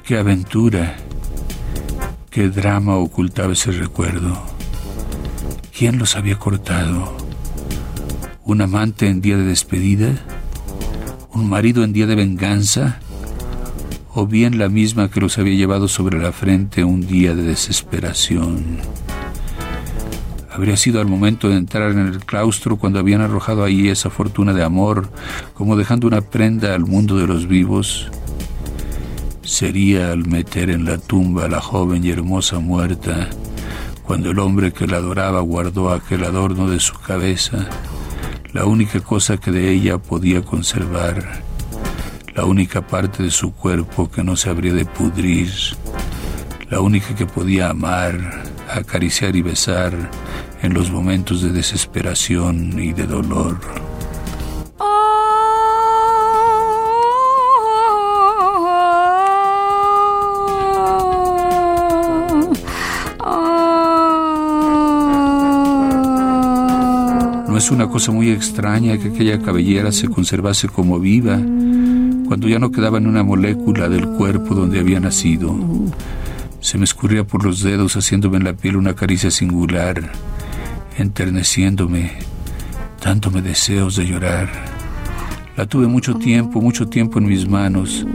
¿Qué 0.03 0.17
aventura? 0.17 0.95
¿Qué 2.31 2.49
drama 2.49 2.95
ocultaba 2.97 3.53
ese 3.53 3.71
recuerdo? 3.71 4.41
¿Quién 5.77 5.99
los 5.99 6.15
había 6.15 6.39
cortado? 6.39 7.15
¿Un 8.43 8.61
amante 8.61 9.07
en 9.07 9.21
día 9.21 9.37
de 9.37 9.45
despedida? 9.45 10.15
¿Un 11.31 11.47
marido 11.47 11.83
en 11.83 11.93
día 11.93 12.07
de 12.07 12.15
venganza? 12.15 12.99
¿O 14.15 14.27
bien 14.27 14.60
la 14.60 14.70
misma 14.70 15.10
que 15.10 15.20
los 15.20 15.39
había 15.39 15.55
llevado 15.55 15.88
sobre 15.88 16.20
la 16.20 16.32
frente 16.32 16.84
un 16.84 17.01
día 17.08 17.34
de 17.34 17.41
desesperación? 17.41 18.77
Habría 20.51 20.77
sido 20.77 21.01
al 21.01 21.08
momento 21.08 21.50
de 21.50 21.58
entrar 21.58 21.93
en 21.93 22.05
el 22.05 22.20
claustro 22.20 22.75
cuando 22.77 23.00
habían 23.00 23.22
arrojado 23.22 23.63
ahí 23.63 23.89
esa 23.89 24.12
fortuna 24.12 24.53
de 24.53 24.63
amor, 24.63 25.10
como 25.55 25.75
dejando 25.75 26.05
una 26.05 26.22
prenda 26.22 26.75
al 26.75 26.86
mundo 26.86 27.17
de 27.17 27.25
los 27.25 27.48
vivos. 27.48 28.12
Sería 29.41 30.12
al 30.12 30.27
meter 30.27 30.70
en 30.70 30.86
la 30.86 31.00
tumba 31.00 31.46
a 31.46 31.50
la 31.50 31.60
joven 31.60 32.05
y 32.05 32.12
hermosa 32.12 32.60
muerta, 32.60 33.29
cuando 34.03 34.29
el 34.29 34.38
hombre 34.38 34.74
que 34.74 34.86
la 34.86 34.98
adoraba 34.98 35.41
guardó 35.41 35.89
aquel 35.89 36.24
adorno 36.24 36.70
de 36.70 36.79
su 36.79 36.93
cabeza, 37.00 37.67
la 38.51 38.65
única 38.65 39.00
cosa 39.00 39.38
que 39.38 39.50
de 39.50 39.72
ella 39.72 39.98
podía 39.98 40.43
conservar, 40.43 41.42
la 42.35 42.45
única 42.45 42.85
parte 42.85 43.23
de 43.23 43.31
su 43.31 43.53
cuerpo 43.53 44.09
que 44.09 44.23
no 44.23 44.35
se 44.35 44.49
habría 44.49 44.73
de 44.73 44.85
pudrir, 44.85 45.51
la 46.69 46.79
única 46.81 47.15
que 47.15 47.25
podía 47.25 47.69
amar, 47.69 48.43
acariciar 48.73 49.35
y 49.35 49.41
besar 49.41 49.93
en 50.61 50.73
los 50.73 50.89
momentos 50.89 51.41
de 51.43 51.51
desesperación 51.51 52.79
y 52.79 52.93
de 52.93 53.05
dolor. 53.05 53.59
No 67.47 67.59
es 67.59 67.69
una 67.69 67.87
cosa 67.87 68.11
muy 68.11 68.31
extraña 68.31 68.97
que 68.97 69.09
aquella 69.09 69.39
cabellera 69.39 69.91
se 69.91 70.09
conservase 70.09 70.67
como 70.67 70.99
viva 70.99 71.39
cuando 72.27 72.48
ya 72.48 72.60
no 72.60 72.72
quedaba 72.72 72.98
en 72.98 73.08
una 73.08 73.24
molécula 73.24 73.89
del 73.89 74.08
cuerpo 74.08 74.56
donde 74.56 74.80
había 74.80 75.00
nacido. 75.00 75.56
Se 76.60 76.77
me 76.77 76.86
escurría 76.86 77.24
por 77.24 77.44
los 77.44 77.62
dedos 77.62 77.96
haciéndome 77.96 78.38
en 78.38 78.46
la 78.46 78.53
piel 78.53 78.77
una 78.77 78.96
caricia 78.96 79.32
singular, 79.32 80.12
enterneciéndome, 80.98 82.13
dándome 83.03 83.42
deseos 83.42 83.96
de 83.96 84.06
llorar. 84.06 84.50
La 85.58 85.65
tuve 85.65 85.88
mucho 85.88 86.15
tiempo, 86.15 86.62
mucho 86.62 86.88
tiempo 86.88 87.20
en 87.20 87.27
mis 87.27 87.48
manos. 87.48 88.06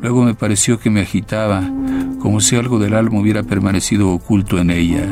Luego 0.00 0.24
me 0.24 0.34
pareció 0.34 0.80
que 0.80 0.90
me 0.90 1.00
agitaba, 1.00 1.62
como 2.20 2.40
si 2.40 2.56
algo 2.56 2.78
del 2.78 2.94
alma 2.94 3.20
hubiera 3.20 3.42
permanecido 3.42 4.10
oculto 4.10 4.58
en 4.58 4.70
ella 4.70 5.06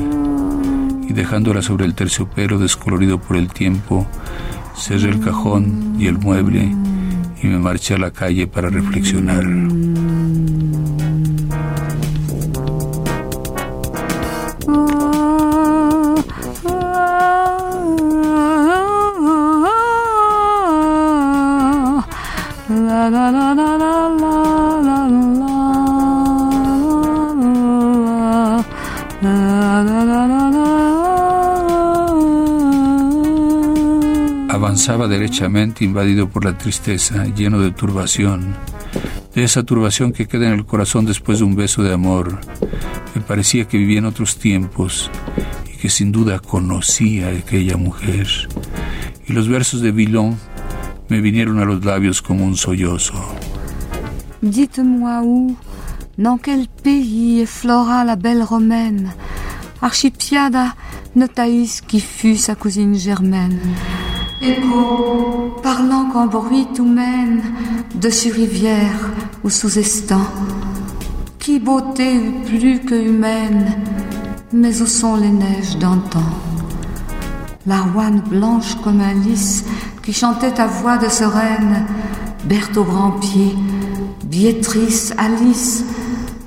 y 1.09 1.13
dejándola 1.13 1.63
sobre 1.63 1.85
el 1.85 1.95
terciopelo 1.95 2.59
descolorido 2.59 3.21
por 3.21 3.37
el 3.37 3.49
tiempo, 3.49 4.07
cerré 4.77 5.11
el 5.11 5.21
cajón 5.21 5.97
y 5.99 6.07
el 6.07 6.19
mueble 6.19 6.75
y 7.45 7.47
me 7.47 7.59
marché 7.59 7.95
a 7.95 7.99
la 7.99 8.11
calle 8.11 8.47
para 8.47 8.71
reflexionar. 8.71 9.45
Avanzaba 34.75 35.07
derechamente 35.07 35.85
invadido 35.85 36.29
por 36.29 36.45
la 36.45 36.59
tristeza, 36.59 37.27
lleno 37.27 37.61
de 37.61 37.71
turbación, 37.71 38.57
de 39.33 39.45
esa 39.45 39.63
turbación 39.63 40.13
que 40.13 40.27
queda 40.27 40.49
en 40.49 40.55
el 40.55 40.67
corazón 40.67 41.07
después 41.07 41.39
de 41.39 41.45
un 41.45 41.55
beso 41.55 41.85
de 41.85 41.95
amor. 41.95 42.41
Me 43.15 43.21
parecía 43.21 43.69
que 43.69 43.79
vivía 43.79 44.01
en 44.01 44.07
otros 44.07 44.37
tiempos 44.37 45.13
y 45.73 45.77
que 45.77 45.89
sin 45.89 46.11
duda 46.11 46.41
conocía 46.41 47.29
a 47.29 47.39
aquella 47.39 47.77
mujer. 47.77 48.27
Y 49.29 49.33
los 49.33 49.47
versos 49.47 49.81
de 49.81 49.93
Villon 49.93 50.37
me 51.09 51.21
vinieron 51.21 51.61
a 51.61 51.65
los 51.65 51.85
labios 51.85 52.21
como 52.21 52.45
un 52.45 52.57
sollozo. 52.57 53.15
Dites-moi 54.43 55.23
où, 55.23 55.57
dans 56.17 56.41
quel 56.43 56.67
pays 56.83 57.43
effleura 57.43 58.05
la 58.05 58.17
belle 58.17 58.43
romaine, 58.43 59.15
Archipiada 59.81 60.75
Notaïs 61.15 61.81
qui 61.81 62.01
fut 62.01 62.39
sa 62.39 62.57
cousine 62.57 62.99
germaine. 62.99 63.61
Écho, 64.43 65.57
parlant 65.63 66.11
qu'en 66.11 66.27
bruit 66.27 66.67
tout 66.75 66.85
mène, 66.85 67.43
dessus 67.95 68.33
rivière 68.33 69.11
ou 69.43 69.51
sous 69.51 69.79
estan. 69.79 70.21
Qui 71.39 71.61
beauté 71.61 72.15
eût 72.15 72.45
plus 72.45 72.81
que 72.81 72.95
humaine, 72.95 73.67
mais 74.53 74.83
où 74.83 74.87
sont 74.87 75.17
les 75.17 75.31
neiges 75.31 75.79
d'antan? 75.79 76.25
L'arouane 77.67 78.23
blanche 78.29 78.77
comme 78.83 79.01
un 79.01 79.15
lys 79.15 79.65
qui 80.03 80.13
chantait 80.13 80.61
à 80.61 80.67
voix 80.67 80.99
de 80.99 81.09
sereine, 81.09 81.87
Berthe 82.45 82.77
au 82.77 82.85
grand 82.85 83.13
pied, 83.13 83.55
Biétrice, 84.25 85.15
Alice, 85.17 85.85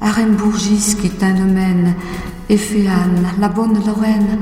Arembourgis 0.02 0.96
qui 1.02 1.10
t'innomène, 1.10 1.96
et 2.50 2.58
Féane, 2.58 3.26
la 3.40 3.48
bonne 3.48 3.80
Lorraine, 3.86 4.38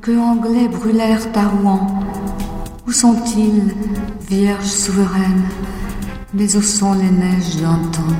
que 0.00 0.18
Anglais 0.18 0.68
brûlèrent 0.68 1.28
à 1.34 1.46
Rouen. 1.46 1.86
Où 2.86 2.92
sont-ils, 2.92 3.74
vierges 4.28 4.64
souveraines 4.64 5.48
Mais 6.32 6.54
où 6.54 6.62
sont 6.62 6.94
les 6.94 7.10
neiges 7.10 7.56
d'antan 7.60 8.14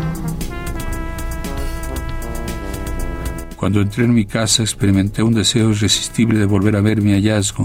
Cuando 3.57 3.81
entré 3.81 4.05
en 4.05 4.13
mi 4.13 4.27
casa 4.27 4.63
experimenté 4.63 5.23
un 5.23 5.31
deseo 5.31 5.71
irresistible 5.71 6.39
de 6.39 6.45
volver 6.45 6.77
a 6.77 6.81
ver 6.81 7.01
mi 7.01 7.13
hallazgo 7.13 7.65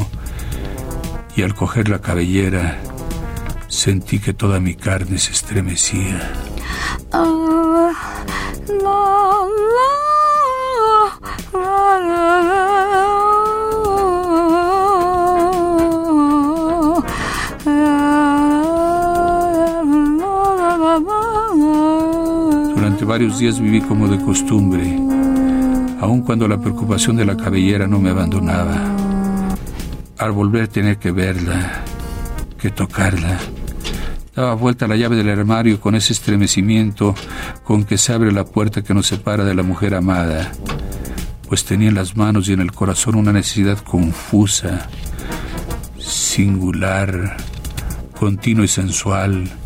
y 1.36 1.44
al 1.44 1.54
coger 1.54 1.90
la 1.90 2.00
cabellera 2.00 2.78
sentí 3.68 4.20
que 4.20 4.34
toda 4.34 4.60
mi 4.60 4.76
carne 4.76 5.18
se 5.18 5.32
estremecía. 5.32 6.20
Ah, 7.12 7.92
Varios 23.06 23.40
días 23.40 23.60
viví 23.60 23.82
como 23.82 24.08
de 24.08 24.24
costumbre, 24.24 24.84
aun 26.00 26.22
cuando 26.22 26.48
la 26.48 26.62
preocupación 26.62 27.18
de 27.18 27.26
la 27.26 27.36
cabellera 27.36 27.86
no 27.86 28.00
me 28.00 28.12
abandonaba. 28.12 28.78
Al 30.18 30.32
volver 30.32 30.70
tenía 30.70 30.96
que 30.96 31.12
verla, 31.12 31.84
que 32.58 32.70
tocarla. 32.70 33.38
Daba 34.34 34.54
vuelta 34.54 34.88
la 34.88 34.96
llave 34.96 35.18
del 35.18 35.30
armario 35.30 35.82
con 35.82 35.96
ese 35.96 36.14
estremecimiento 36.14 37.14
con 37.66 37.84
que 37.84 37.98
se 37.98 38.14
abre 38.14 38.32
la 38.32 38.46
puerta 38.46 38.82
que 38.82 38.94
nos 38.94 39.08
separa 39.08 39.44
de 39.44 39.56
la 39.56 39.64
mujer 39.64 39.94
amada, 39.94 40.52
pues 41.50 41.66
tenía 41.66 41.90
en 41.90 41.96
las 41.96 42.16
manos 42.16 42.48
y 42.48 42.54
en 42.54 42.62
el 42.62 42.72
corazón 42.72 43.16
una 43.16 43.34
necesidad 43.34 43.80
confusa, 43.80 44.88
singular, 45.98 47.36
continua 48.18 48.64
y 48.64 48.70
sensual 48.70 49.61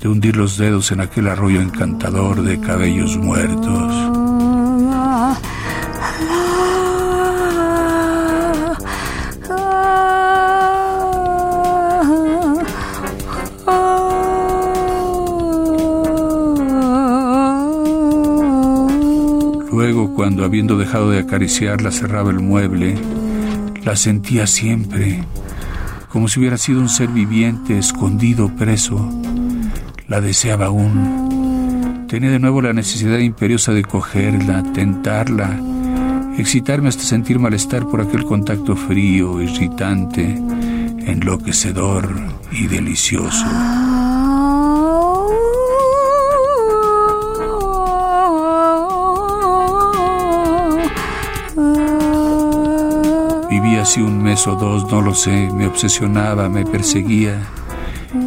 de 0.00 0.08
hundir 0.08 0.36
los 0.36 0.56
dedos 0.56 0.92
en 0.92 1.00
aquel 1.00 1.28
arroyo 1.28 1.60
encantador 1.60 2.42
de 2.42 2.60
cabellos 2.60 3.16
muertos. 3.16 3.92
Luego, 19.72 20.14
cuando 20.14 20.44
habiendo 20.44 20.76
dejado 20.76 21.10
de 21.10 21.20
acariciarla 21.20 21.90
cerraba 21.90 22.30
el 22.30 22.40
mueble, 22.40 22.96
la 23.84 23.96
sentía 23.96 24.46
siempre, 24.46 25.24
como 26.08 26.28
si 26.28 26.40
hubiera 26.40 26.58
sido 26.58 26.80
un 26.80 26.88
ser 26.88 27.08
viviente, 27.08 27.78
escondido, 27.78 28.48
preso 28.56 29.08
la 30.08 30.20
deseaba 30.22 30.66
aún. 30.66 32.06
Tenía 32.08 32.30
de 32.30 32.38
nuevo 32.38 32.62
la 32.62 32.72
necesidad 32.72 33.18
imperiosa 33.18 33.72
de 33.72 33.84
cogerla, 33.84 34.62
tentarla, 34.72 35.60
excitarme 36.38 36.88
hasta 36.88 37.02
sentir 37.02 37.38
malestar 37.38 37.86
por 37.86 38.00
aquel 38.00 38.24
contacto 38.24 38.74
frío, 38.74 39.40
irritante, 39.40 40.24
enloquecedor 41.06 42.08
y 42.50 42.66
delicioso. 42.66 43.44
Vivía 53.50 53.82
así 53.82 54.00
un 54.00 54.22
mes 54.22 54.46
o 54.46 54.54
dos, 54.54 54.90
no 54.90 55.02
lo 55.02 55.14
sé, 55.14 55.50
me 55.52 55.66
obsesionaba, 55.66 56.48
me 56.48 56.64
perseguía. 56.64 57.38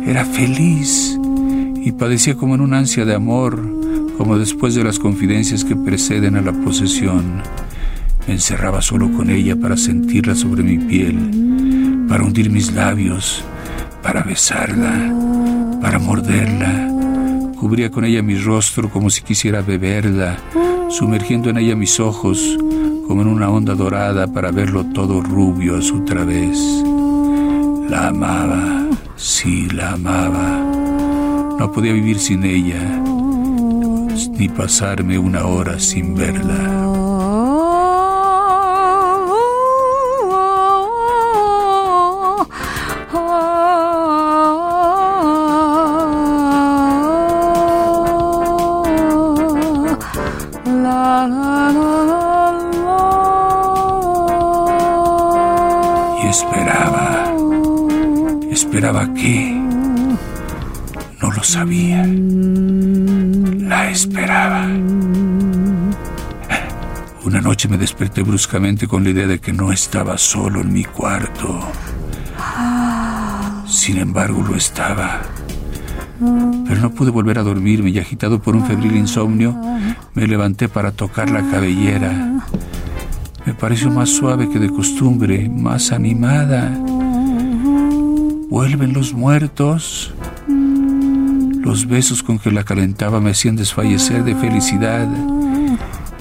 Era 0.06 0.24
feliz 0.26 1.21
y 1.84 1.92
padecía 1.94 2.36
como 2.36 2.56
en 2.56 2.62
un 2.62 2.74
ansia 2.74 3.06
de 3.06 3.16
amor, 3.16 3.60
como 4.18 4.38
después 4.38 4.76
de 4.76 4.84
las 4.84 5.00
confidencias 5.00 5.66
que 5.66 5.76
preceden 5.76 6.36
a 6.36 6.42
la 6.42 6.54
posesión. 6.54 7.42
Me 8.28 8.36
encerraba 8.36 8.82
solo 8.82 9.12
con 9.12 9.30
ella 9.30 9.56
para 9.56 9.76
sentirla 9.78 10.36
sobre 10.36 10.62
mi 10.64 10.78
piel, 10.78 12.06
para 12.08 12.24
hundir 12.24 12.52
mis 12.52 12.72
labios, 12.72 13.44
para 14.04 14.22
besarla, 14.22 15.12
para 15.82 15.98
morderla. 15.98 16.88
Cubría 17.58 17.90
con 17.90 18.06
ella 18.06 18.22
mi 18.22 18.36
rostro 18.36 18.90
como 18.90 19.10
si 19.10 19.24
quisiera 19.24 19.62
beberla, 19.62 20.38
sumergiendo 20.90 21.50
en 21.50 21.58
ella 21.58 21.76
mis 21.76 22.00
ojos, 22.00 22.58
como 23.08 23.24
en 23.24 23.28
una 23.28 23.50
onda 23.50 23.74
dorada 23.74 24.32
para 24.32 24.52
verlo 24.52 24.86
todo 24.86 25.22
rubio 25.22 25.78
a 25.78 25.82
su 25.82 26.06
través. 26.06 26.60
La 27.90 28.08
amaba, 28.08 28.88
sí, 29.16 29.68
la 29.70 29.94
amaba. 29.94 30.71
No 31.62 31.72
podía 31.72 31.94
vivir 31.94 32.18
sin 32.18 32.44
ella, 32.44 32.82
ni 34.32 34.50
pasarme 34.50 35.20
una 35.20 35.46
hora 35.46 35.78
sin 35.78 36.16
verla. 36.16 36.58
Esperaba, 56.28 57.36
esperaba 58.50 59.14
que 59.14 59.61
lo 61.32 61.44
sabía. 61.44 62.06
La 62.08 63.90
esperaba. 63.90 64.68
Una 67.24 67.42
noche 67.42 67.68
me 67.68 67.78
desperté 67.78 68.24
bruscamente 68.24 68.88
con 68.88 69.04
la 69.04 69.12
idea 69.12 69.28
de 69.28 69.40
que 69.40 69.54
no 69.54 69.72
estaba 69.72 70.18
solo 70.18 70.62
en 70.62 70.74
mi 70.74 70.84
cuarto. 70.84 71.60
Sin 73.68 73.98
embargo, 73.98 74.44
lo 74.48 74.56
estaba. 74.56 75.22
Pero 76.20 76.82
no 76.82 76.92
pude 76.92 77.10
volver 77.10 77.40
a 77.40 77.44
dormirme 77.44 77.90
y 77.90 78.00
agitado 78.00 78.42
por 78.42 78.56
un 78.56 78.66
febril 78.66 78.96
insomnio, 78.96 79.60
me 80.14 80.28
levanté 80.28 80.70
para 80.70 80.92
tocar 80.92 81.30
la 81.30 81.42
cabellera. 81.50 82.42
Me 83.46 83.54
pareció 83.54 83.90
más 83.90 84.10
suave 84.10 84.50
que 84.50 84.60
de 84.60 84.70
costumbre, 84.70 85.50
más 85.50 85.92
animada. 85.92 86.78
Vuelven 88.50 88.94
los 88.94 89.14
muertos. 89.14 90.14
Los 91.64 91.88
besos 91.88 92.24
con 92.24 92.40
que 92.40 92.52
la 92.52 92.64
calentaba 92.64 93.20
me 93.20 93.32
hacían 93.32 93.56
desfallecer 93.56 94.24
de 94.24 94.36
felicidad. 94.36 95.08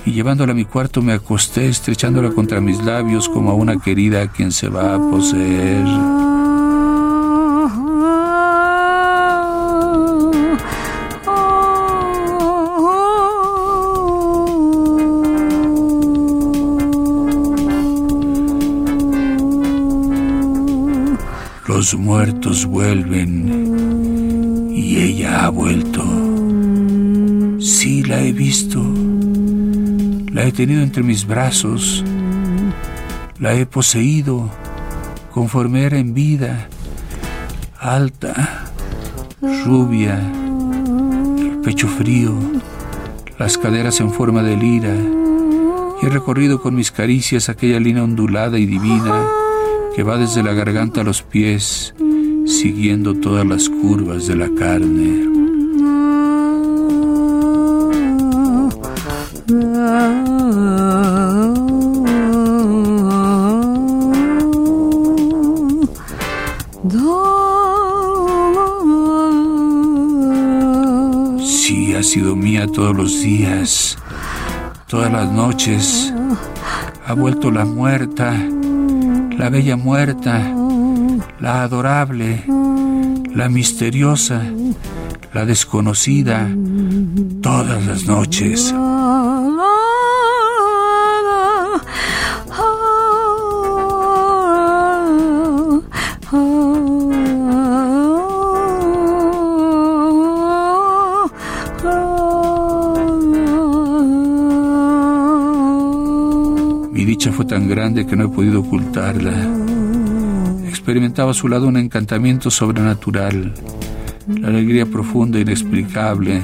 Y 0.04 0.12
llevándola 0.12 0.52
a 0.52 0.54
mi 0.54 0.64
cuarto 0.64 1.02
me 1.02 1.12
acosté 1.12 1.68
estrechándola 1.68 2.30
contra 2.30 2.60
mis 2.60 2.82
labios 2.82 3.28
como 3.28 3.50
a 3.50 3.54
una 3.54 3.78
querida 3.78 4.22
a 4.22 4.28
quien 4.28 4.52
se 4.52 4.68
va 4.68 4.94
a 4.94 4.98
poseer. 4.98 5.84
Los 21.66 21.94
muertos 21.94 22.66
vuelven 22.66 24.09
ella 25.02 25.44
ha 25.44 25.48
vuelto. 25.48 26.04
Sí, 27.58 28.02
la 28.02 28.20
he 28.22 28.32
visto. 28.32 28.82
La 30.32 30.44
he 30.44 30.52
tenido 30.52 30.82
entre 30.82 31.02
mis 31.02 31.26
brazos. 31.26 32.04
La 33.38 33.54
he 33.54 33.64
poseído 33.66 34.50
conforme 35.30 35.84
era 35.84 35.98
en 35.98 36.12
vida. 36.12 36.68
Alta, 37.78 38.66
rubia, 39.64 40.20
el 41.38 41.60
pecho 41.62 41.88
frío, 41.88 42.34
las 43.38 43.56
caderas 43.56 44.00
en 44.00 44.12
forma 44.12 44.42
de 44.42 44.56
lira. 44.56 44.94
Y 46.02 46.06
he 46.06 46.10
recorrido 46.10 46.60
con 46.60 46.74
mis 46.74 46.90
caricias 46.90 47.48
aquella 47.48 47.80
línea 47.80 48.04
ondulada 48.04 48.58
y 48.58 48.66
divina 48.66 49.24
que 49.96 50.02
va 50.02 50.18
desde 50.18 50.42
la 50.42 50.52
garganta 50.52 51.00
a 51.00 51.04
los 51.04 51.22
pies, 51.22 51.94
siguiendo 52.50 53.14
todas 53.14 53.46
las 53.46 53.68
curvas 53.68 54.26
de 54.26 54.36
la 54.36 54.48
carne. 54.58 55.26
Sí, 71.46 71.94
ha 71.94 72.02
sido 72.02 72.34
mía 72.34 72.66
todos 72.66 72.96
los 72.96 73.20
días, 73.22 73.96
todas 74.88 75.12
las 75.12 75.30
noches. 75.30 76.12
Ha 77.06 77.14
vuelto 77.14 77.50
la 77.50 77.64
muerta 77.64 78.36
la 79.40 79.48
bella 79.48 79.74
muerta, 79.74 80.54
la 81.40 81.62
adorable, 81.62 82.44
la 83.34 83.48
misteriosa, 83.48 84.42
la 85.32 85.44
desconocida, 85.46 86.48
todas 87.40 87.86
las 87.86 88.04
noches. 88.06 88.74
Mi 106.92 107.04
dicha 107.06 107.32
fue 107.32 107.46
tan 107.46 107.66
grande 107.66 108.06
que 108.06 108.14
no 108.14 108.24
he 108.26 108.28
podido 108.28 108.60
ocultarla. 108.60 109.79
Experimentaba 110.80 111.32
a 111.32 111.34
su 111.34 111.46
lado 111.46 111.68
un 111.68 111.76
encantamiento 111.76 112.50
sobrenatural, 112.50 113.52
la 114.26 114.48
alegría 114.48 114.86
profunda 114.86 115.36
e 115.36 115.42
inexplicable 115.42 116.42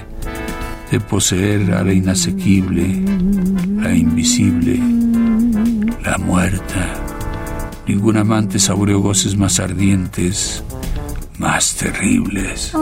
de 0.90 1.00
poseer 1.00 1.72
a 1.72 1.82
la 1.82 1.94
inasequible, 1.94 3.02
la 3.80 3.94
invisible, 3.94 4.78
la 6.04 6.18
muerta. 6.18 7.02
Ningún 7.88 8.18
amante 8.18 8.58
saboreó 8.58 9.00
goces 9.00 9.38
más 9.38 9.58
ardientes, 9.58 10.62
más 11.38 11.74
terribles. 11.74 12.74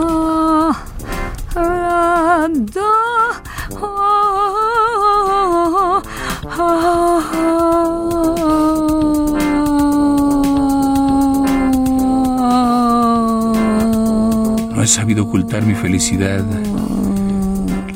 He 14.85 14.87
sabido 14.87 15.23
ocultar 15.23 15.63
mi 15.63 15.73
felicidad. 15.73 16.45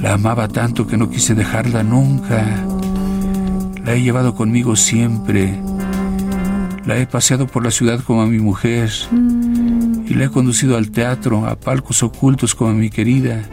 La 0.02 0.14
amaba 0.16 0.48
tanto 0.48 0.88
que 0.88 0.98
no 0.98 1.08
quise 1.08 1.36
dejarla 1.36 1.84
nunca. 1.84 2.44
La 3.86 3.94
he 3.94 4.02
llevado 4.02 4.34
conmigo 4.34 4.76
siempre. 4.76 5.62
La 6.86 6.98
he 6.98 7.06
paseado 7.06 7.46
por 7.46 7.64
la 7.64 7.70
ciudad 7.70 8.02
como 8.02 8.24
a 8.24 8.26
mi 8.26 8.40
mujer. 8.40 8.90
Y 9.12 10.16
la 10.16 10.26
he 10.26 10.30
conducido 10.32 10.78
al 10.78 10.90
teatro, 10.90 11.46
a 11.46 11.60
palcos 11.60 12.02
ocultos 12.02 12.56
como 12.56 12.72
a 12.72 12.74
mi 12.74 12.90
querida. 12.90 13.44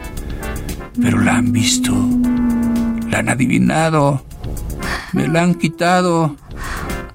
Pero 0.99 1.19
la 1.19 1.35
han 1.35 1.51
visto. 1.51 1.93
La 3.11 3.19
han 3.19 3.29
adivinado. 3.29 4.23
Me 5.13 5.27
la 5.27 5.43
han 5.43 5.53
quitado. 5.53 6.35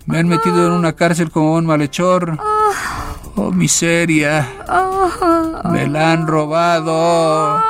Me 0.06 0.20
han 0.20 0.28
metido 0.28 0.68
en 0.68 0.72
una 0.72 0.92
cárcel 0.92 1.32
como 1.32 1.54
un 1.56 1.66
malhechor. 1.66 2.38
Oh, 3.34 3.50
miseria. 3.50 4.46
Me 5.70 5.86
la 5.86 6.12
han 6.12 6.26
robado. 6.26 7.62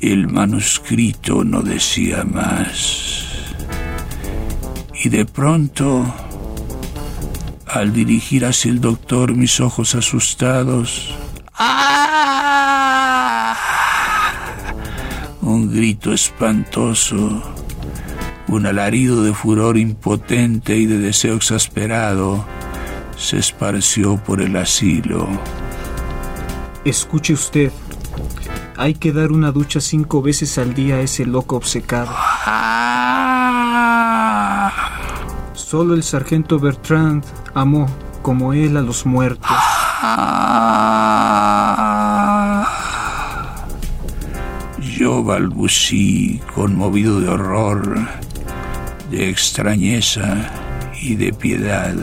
El 0.00 0.28
manuscrito 0.28 1.42
no 1.42 1.62
decía 1.62 2.22
más. 2.22 3.24
Y 5.02 5.08
de 5.08 5.26
pronto, 5.26 6.06
al 7.66 7.92
dirigir 7.92 8.44
hacia 8.46 8.70
el 8.70 8.80
doctor 8.80 9.34
mis 9.34 9.58
ojos 9.58 9.96
asustados, 9.96 11.12
grito 16.06 16.14
espantoso, 16.14 17.42
un 18.46 18.66
alarido 18.66 19.24
de 19.24 19.34
furor 19.34 19.76
impotente 19.76 20.76
y 20.76 20.86
de 20.86 20.98
deseo 20.98 21.34
exasperado 21.34 22.44
se 23.16 23.38
esparció 23.38 24.16
por 24.16 24.40
el 24.40 24.56
asilo. 24.56 25.26
Escuche 26.84 27.32
usted. 27.32 27.72
Hay 28.76 28.94
que 28.94 29.12
dar 29.12 29.32
una 29.32 29.50
ducha 29.50 29.80
cinco 29.80 30.22
veces 30.22 30.58
al 30.58 30.74
día 30.74 30.94
a 30.96 31.00
ese 31.00 31.26
loco 31.26 31.56
obcecado. 31.56 32.12
¡Ah! 32.14 32.76
Solo 35.54 35.94
el 35.94 36.04
sargento 36.04 36.60
Bertrand 36.60 37.24
amó 37.52 37.88
como 38.22 38.52
él 38.52 38.76
a 38.76 38.82
los 38.82 39.06
muertos. 39.06 39.50
Balbucí, 45.36 46.40
conmovido 46.54 47.20
de 47.20 47.28
horror, 47.28 47.94
de 49.10 49.28
extrañeza 49.28 50.50
y 51.02 51.14
de 51.14 51.30
piedad. 51.34 51.94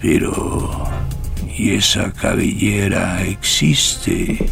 Pero, 0.00 0.88
¿y 1.54 1.72
esa 1.72 2.10
cabellera 2.10 3.22
existe? 3.22 4.50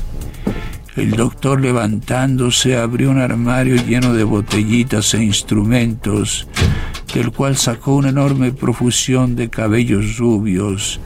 El 0.95 1.13
doctor 1.13 1.63
levantándose 1.63 2.77
abrió 2.77 3.11
un 3.11 3.19
armario 3.19 3.77
lleno 3.77 4.13
de 4.13 4.25
botellitas 4.25 5.15
e 5.15 5.25
instrumentos, 5.25 6.49
del 7.15 7.31
cual 7.33 7.57
sacó 7.57 7.97
una 7.97 8.11
enorme 8.11 8.53
profusión 8.53 9.37
de 9.37 9.49
cabellos 9.49 10.19
rubios 10.19 11.01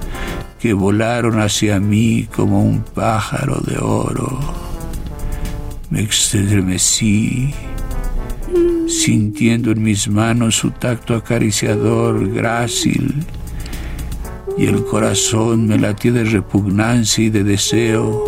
que 0.59 0.73
volaron 0.73 1.41
hacia 1.41 1.79
mí 1.79 2.27
como 2.35 2.65
un 2.65 2.83
pájaro 2.83 3.61
de 3.61 3.79
oro. 3.79 4.64
Me 5.95 6.03
estremecí, 6.03 7.55
sintiendo 8.89 9.71
en 9.71 9.81
mis 9.81 10.09
manos 10.09 10.57
su 10.57 10.73
tacto 10.73 11.15
acariciador, 11.15 12.33
grácil, 12.33 13.23
y 14.59 14.67
el 14.67 14.85
corazón 14.87 15.69
me 15.69 15.79
latía 15.79 16.11
de 16.11 16.25
repugnancia 16.25 17.23
y 17.23 17.31
de 17.31 17.45
deseo 17.45 18.25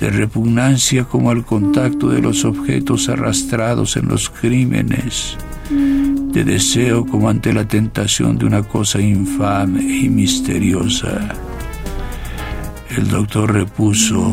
de 0.00 0.08
repugnancia 0.08 1.04
como 1.04 1.30
al 1.30 1.44
contacto 1.44 2.08
de 2.08 2.22
los 2.22 2.46
objetos 2.46 3.10
arrastrados 3.10 3.98
en 3.98 4.08
los 4.08 4.30
crímenes, 4.30 5.36
de 5.68 6.44
deseo 6.44 7.04
como 7.04 7.28
ante 7.28 7.52
la 7.52 7.68
tentación 7.68 8.38
de 8.38 8.46
una 8.46 8.62
cosa 8.62 9.02
infame 9.02 9.82
y 9.82 10.08
misteriosa. 10.08 11.28
El 12.96 13.06
doctor 13.08 13.52
repuso, 13.52 14.32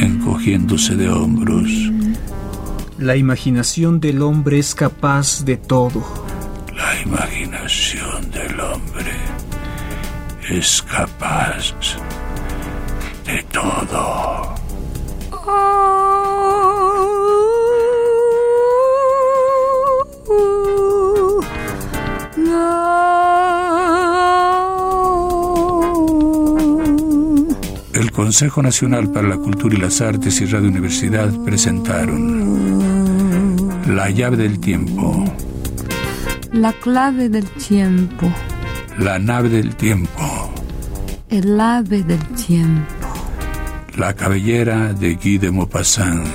encogiéndose 0.00 0.96
de 0.96 1.10
hombros. 1.10 1.68
La 2.98 3.16
imaginación 3.16 4.00
del 4.00 4.22
hombre 4.22 4.58
es 4.58 4.74
capaz 4.74 5.44
de 5.44 5.56
todo. 5.56 6.02
La 6.74 7.00
imaginación 7.02 8.30
del 8.30 8.58
hombre 8.60 9.12
es 10.48 10.82
capaz 10.82 11.74
de 13.24 13.42
todo. 13.44 14.50
El 22.36 22.89
Consejo 28.20 28.60
Nacional 28.62 29.10
para 29.10 29.28
la 29.28 29.38
Cultura 29.38 29.74
y 29.74 29.78
las 29.78 30.02
Artes 30.02 30.42
y 30.42 30.44
Radio 30.44 30.68
Universidad 30.68 31.32
presentaron 31.42 32.78
La 33.86 34.10
llave 34.10 34.36
del 34.36 34.60
tiempo. 34.60 35.24
La 36.52 36.74
clave 36.74 37.30
del 37.30 37.46
tiempo. 37.46 38.30
La 38.98 39.18
nave 39.18 39.48
del 39.48 39.74
tiempo. 39.74 40.52
El 41.30 41.58
ave 41.58 42.02
del 42.02 42.20
tiempo. 42.34 42.92
La 43.96 44.12
cabellera 44.12 44.92
de 44.92 45.14
Guy 45.14 45.38
de 45.38 45.50
Maupassant. 45.50 46.28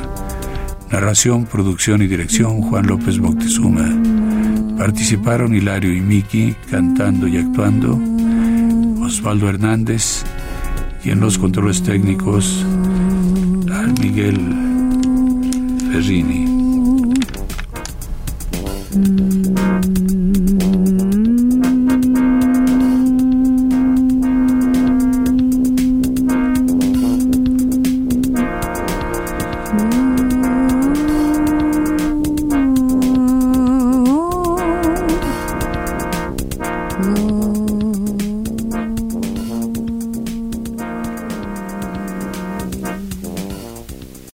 Narración, 0.90 1.46
producción 1.46 2.02
y 2.02 2.08
dirección 2.08 2.64
Juan 2.64 2.88
López 2.88 3.20
Moctezuma. 3.20 3.88
Participaron 4.76 5.54
Hilario 5.54 5.94
y 5.94 6.02
Miki 6.02 6.56
cantando 6.68 7.28
y 7.28 7.38
actuando. 7.38 8.00
Osvaldo 9.04 9.48
Hernández 9.50 10.26
y 11.06 11.12
en 11.12 11.20
los 11.20 11.38
controles 11.38 11.84
técnicos 11.84 12.66
al 13.72 13.94
Miguel 14.02 14.38
Ferrini. 15.92 16.46